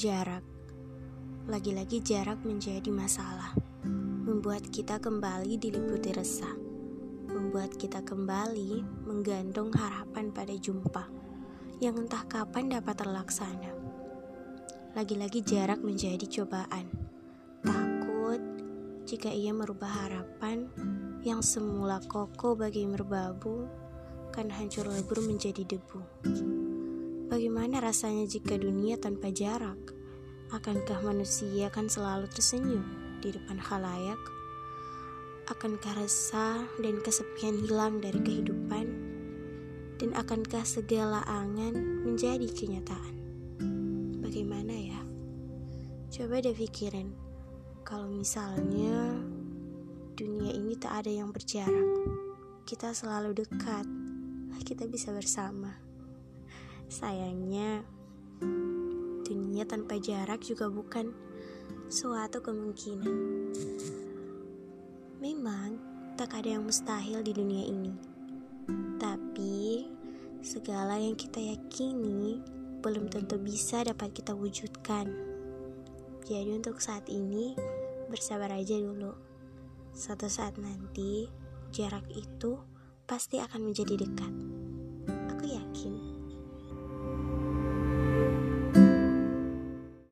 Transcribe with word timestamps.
Jarak, 0.00 0.40
lagi-lagi 1.44 2.00
jarak 2.00 2.40
menjadi 2.40 2.88
masalah, 2.88 3.52
membuat 4.24 4.64
kita 4.72 4.96
kembali 4.96 5.60
diliputi 5.60 6.16
resah, 6.16 6.56
membuat 7.28 7.76
kita 7.76 8.00
kembali 8.00 8.80
menggantung 9.04 9.68
harapan 9.76 10.32
pada 10.32 10.56
jumpa 10.56 11.04
yang 11.84 12.00
entah 12.00 12.24
kapan 12.32 12.72
dapat 12.72 12.96
terlaksana. 12.96 13.76
Lagi-lagi 14.96 15.44
jarak 15.44 15.84
menjadi 15.84 16.24
cobaan, 16.24 16.88
takut 17.60 18.40
jika 19.04 19.28
ia 19.28 19.52
merubah 19.52 20.08
harapan 20.08 20.64
yang 21.28 21.44
semula 21.44 22.00
kokoh 22.08 22.56
bagi 22.56 22.88
merbabu 22.88 23.68
kan 24.32 24.48
hancur 24.48 24.88
lebur 24.88 25.20
menjadi 25.20 25.60
debu. 25.60 26.00
Bagaimana 27.30 27.78
rasanya 27.78 28.26
jika 28.26 28.58
dunia 28.58 28.98
tanpa 28.98 29.30
jarak? 29.30 29.78
Akankah 30.50 30.98
manusia 30.98 31.70
akan 31.70 31.86
selalu 31.86 32.26
tersenyum 32.26 32.82
di 33.22 33.30
depan 33.30 33.54
khalayak? 33.54 34.18
Akankah 35.46 35.94
resah 35.94 36.58
dan 36.82 36.98
kesepian 36.98 37.54
hilang 37.62 38.02
dari 38.02 38.18
kehidupan? 38.18 38.86
Dan 40.02 40.10
akankah 40.18 40.66
segala 40.66 41.22
angan 41.22 42.02
menjadi 42.02 42.50
kenyataan? 42.50 43.14
Bagaimana 44.26 44.74
ya? 44.74 44.98
Coba 46.10 46.42
deh 46.42 46.50
pikirin, 46.50 47.14
kalau 47.86 48.10
misalnya 48.10 49.22
dunia 50.18 50.50
ini 50.50 50.74
tak 50.74 51.06
ada 51.06 51.14
yang 51.14 51.30
berjarak, 51.30 51.94
kita 52.66 52.90
selalu 52.90 53.38
dekat, 53.38 53.86
kita 54.66 54.90
bisa 54.90 55.14
bersama. 55.14 55.89
Sayangnya, 56.90 57.86
dunia 59.22 59.62
tanpa 59.62 60.02
jarak 60.02 60.42
juga 60.42 60.66
bukan 60.66 61.14
suatu 61.86 62.42
kemungkinan. 62.42 63.14
Memang 65.22 65.78
tak 66.18 66.34
ada 66.34 66.58
yang 66.58 66.66
mustahil 66.66 67.22
di 67.22 67.30
dunia 67.30 67.62
ini, 67.62 67.94
tapi 68.98 69.86
segala 70.42 70.98
yang 70.98 71.14
kita 71.14 71.38
yakini 71.38 72.42
belum 72.82 73.06
tentu 73.06 73.38
bisa 73.38 73.86
dapat 73.86 74.10
kita 74.10 74.34
wujudkan. 74.34 75.06
Jadi, 76.26 76.50
untuk 76.58 76.82
saat 76.82 77.06
ini, 77.06 77.54
bersabar 78.10 78.50
aja 78.50 78.74
dulu. 78.74 79.14
Suatu 79.94 80.26
saat 80.26 80.58
nanti, 80.58 81.30
jarak 81.70 82.10
itu 82.10 82.58
pasti 83.06 83.38
akan 83.38 83.70
menjadi 83.70 83.94
dekat. 83.94 84.59